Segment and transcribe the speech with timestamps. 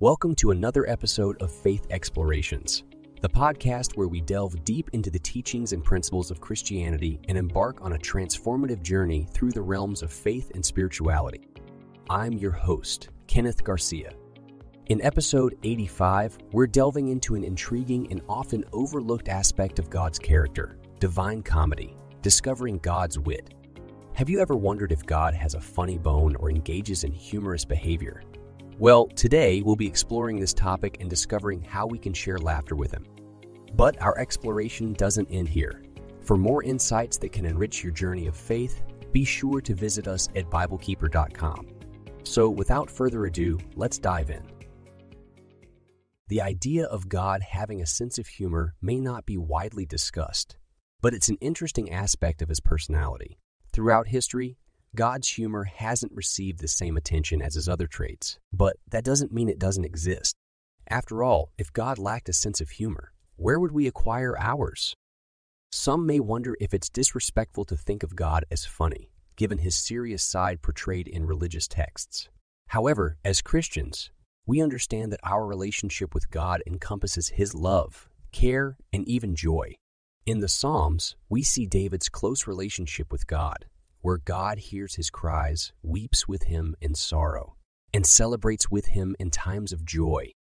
[0.00, 2.84] Welcome to another episode of Faith Explorations,
[3.20, 7.82] the podcast where we delve deep into the teachings and principles of Christianity and embark
[7.82, 11.42] on a transformative journey through the realms of faith and spirituality.
[12.08, 14.14] I'm your host, Kenneth Garcia.
[14.86, 20.78] In episode 85, we're delving into an intriguing and often overlooked aspect of God's character
[20.98, 23.52] divine comedy, discovering God's wit.
[24.14, 28.22] Have you ever wondered if God has a funny bone or engages in humorous behavior?
[28.80, 32.90] Well, today we'll be exploring this topic and discovering how we can share laughter with
[32.90, 33.04] Him.
[33.74, 35.82] But our exploration doesn't end here.
[36.22, 38.80] For more insights that can enrich your journey of faith,
[39.12, 41.66] be sure to visit us at BibleKeeper.com.
[42.22, 44.50] So, without further ado, let's dive in.
[46.28, 50.56] The idea of God having a sense of humor may not be widely discussed,
[51.02, 53.36] but it's an interesting aspect of his personality.
[53.74, 54.56] Throughout history,
[54.96, 59.48] God's humor hasn't received the same attention as his other traits, but that doesn't mean
[59.48, 60.34] it doesn't exist.
[60.88, 64.94] After all, if God lacked a sense of humor, where would we acquire ours?
[65.70, 70.24] Some may wonder if it's disrespectful to think of God as funny, given his serious
[70.24, 72.28] side portrayed in religious texts.
[72.68, 74.10] However, as Christians,
[74.44, 79.76] we understand that our relationship with God encompasses his love, care, and even joy.
[80.26, 83.66] In the Psalms, we see David's close relationship with God,
[84.00, 87.56] where God hears his cries, weeps with him in sorrow,
[87.92, 90.32] and celebrates with him in times of joy.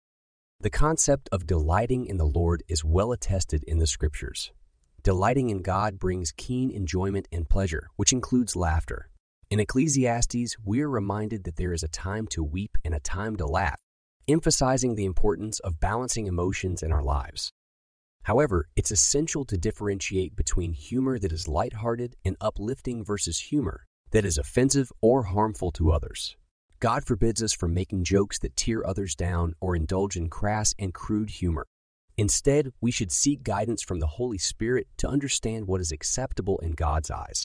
[0.61, 4.53] The concept of delighting in the Lord is well attested in the Scriptures.
[5.03, 9.11] Delighting in God brings keen enjoyment and pleasure, which includes laughter.
[9.51, 13.37] In Ecclesiastes, we are reminded that there is a time to weep and a time
[13.37, 13.81] to laugh,
[14.27, 17.53] emphasizing the importance of balancing emotions in our lives.
[18.29, 24.27] However, it's essential to differentiate between humor that is lighthearted and uplifting versus humor that
[24.27, 26.37] is offensive or harmful to others.
[26.79, 30.93] God forbids us from making jokes that tear others down or indulge in crass and
[30.93, 31.65] crude humor.
[32.19, 36.73] Instead, we should seek guidance from the Holy Spirit to understand what is acceptable in
[36.73, 37.45] God's eyes.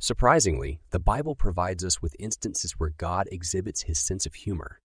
[0.00, 4.80] Surprisingly, the Bible provides us with instances where God exhibits his sense of humor.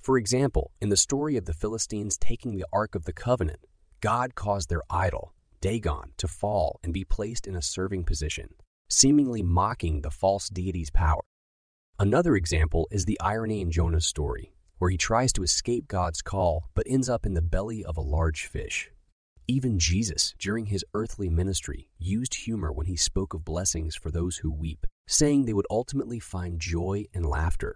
[0.00, 3.60] For example, in the story of the Philistines taking the Ark of the Covenant,
[4.00, 8.54] God caused their idol, Dagon, to fall and be placed in a serving position,
[8.88, 11.22] seemingly mocking the false deity's power.
[11.98, 16.68] Another example is the irony in Jonah's story, where he tries to escape God's call
[16.74, 18.92] but ends up in the belly of a large fish.
[19.48, 24.36] Even Jesus, during his earthly ministry, used humor when he spoke of blessings for those
[24.36, 27.74] who weep, saying they would ultimately find joy and laughter.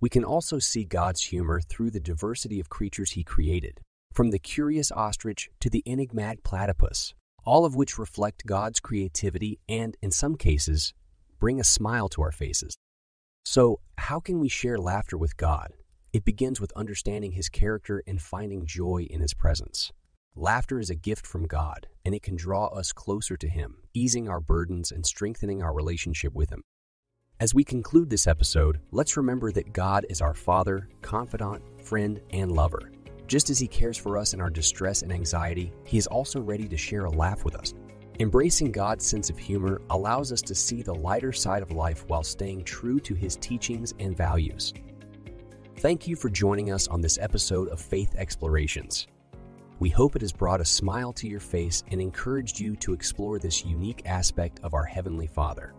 [0.00, 3.80] We can also see God's humor through the diversity of creatures he created,
[4.12, 9.96] from the curious ostrich to the enigmatic platypus, all of which reflect God's creativity and,
[10.02, 10.92] in some cases,
[11.38, 12.76] bring a smile to our faces.
[13.44, 15.72] So, how can we share laughter with God?
[16.12, 19.92] It begins with understanding His character and finding joy in His presence.
[20.34, 24.28] Laughter is a gift from God, and it can draw us closer to Him, easing
[24.28, 26.62] our burdens and strengthening our relationship with Him.
[27.40, 32.52] As we conclude this episode, let's remember that God is our Father, confidant, friend, and
[32.52, 32.92] lover.
[33.30, 36.66] Just as He cares for us in our distress and anxiety, He is also ready
[36.66, 37.74] to share a laugh with us.
[38.18, 42.24] Embracing God's sense of humor allows us to see the lighter side of life while
[42.24, 44.74] staying true to His teachings and values.
[45.76, 49.06] Thank you for joining us on this episode of Faith Explorations.
[49.78, 53.38] We hope it has brought a smile to your face and encouraged you to explore
[53.38, 55.72] this unique aspect of our Heavenly Father.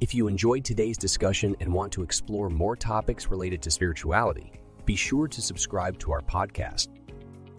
[0.00, 4.52] If you enjoyed today's discussion and want to explore more topics related to spirituality,
[4.88, 6.88] be sure to subscribe to our podcast.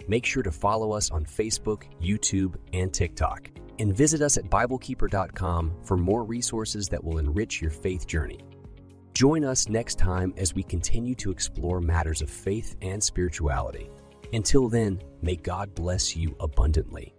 [0.08, 3.52] Make sure to follow us on Facebook, YouTube, and TikTok.
[3.78, 8.40] And visit us at BibleKeeper.com for more resources that will enrich your faith journey.
[9.14, 13.92] Join us next time as we continue to explore matters of faith and spirituality.
[14.34, 17.14] Until then, may God bless you abundantly.